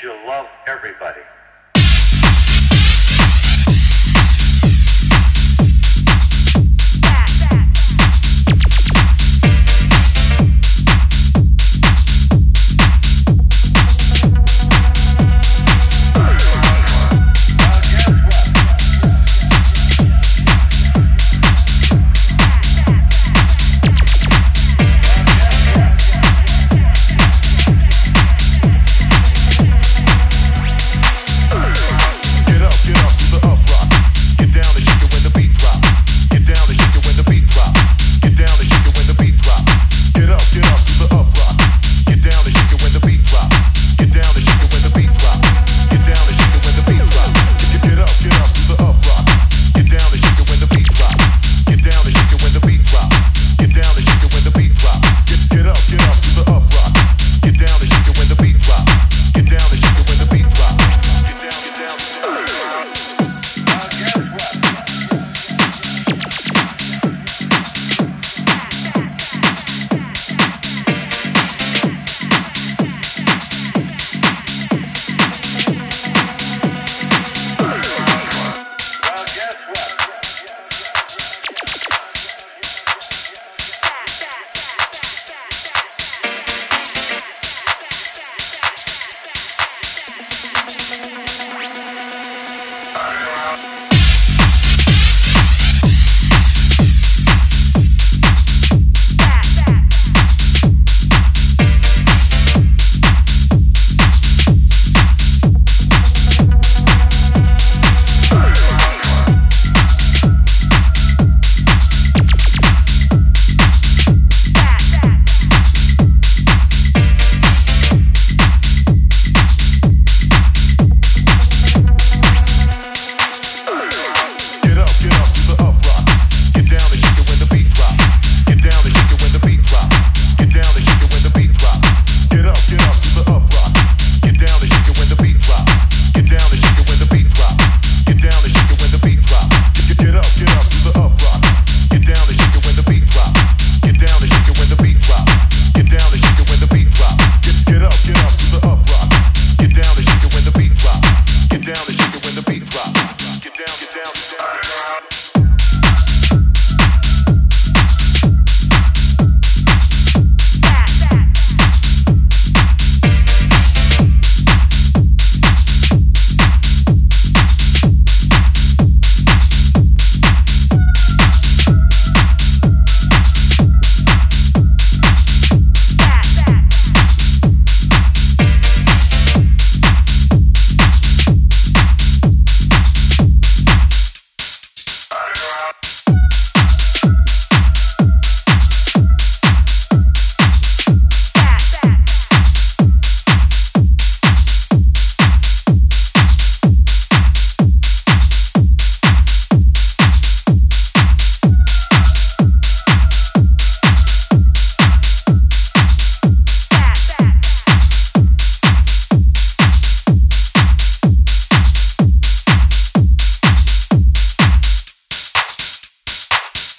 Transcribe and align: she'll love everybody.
she'll 0.00 0.26
love 0.26 0.46
everybody. 0.66 1.22